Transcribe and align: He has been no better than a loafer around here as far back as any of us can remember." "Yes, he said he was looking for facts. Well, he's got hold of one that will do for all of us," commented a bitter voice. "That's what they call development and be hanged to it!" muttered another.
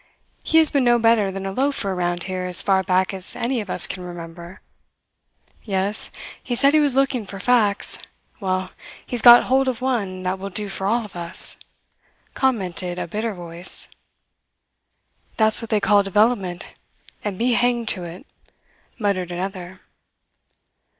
He 0.43 0.57
has 0.57 0.71
been 0.71 0.83
no 0.83 0.97
better 0.97 1.31
than 1.31 1.45
a 1.45 1.51
loafer 1.51 1.91
around 1.91 2.23
here 2.23 2.45
as 2.45 2.63
far 2.63 2.81
back 2.81 3.13
as 3.13 3.35
any 3.35 3.61
of 3.61 3.69
us 3.69 3.85
can 3.85 4.03
remember." 4.03 4.59
"Yes, 5.61 6.09
he 6.43 6.55
said 6.55 6.73
he 6.73 6.79
was 6.79 6.95
looking 6.95 7.23
for 7.23 7.39
facts. 7.39 7.99
Well, 8.39 8.71
he's 9.05 9.21
got 9.21 9.43
hold 9.43 9.67
of 9.67 9.79
one 9.79 10.23
that 10.23 10.39
will 10.39 10.49
do 10.49 10.69
for 10.69 10.87
all 10.87 11.05
of 11.05 11.15
us," 11.15 11.55
commented 12.33 12.97
a 12.97 13.05
bitter 13.05 13.35
voice. 13.35 13.89
"That's 15.37 15.61
what 15.61 15.69
they 15.69 15.79
call 15.79 16.01
development 16.01 16.65
and 17.23 17.37
be 17.37 17.51
hanged 17.53 17.87
to 17.89 18.03
it!" 18.03 18.25
muttered 18.97 19.31
another. 19.31 19.81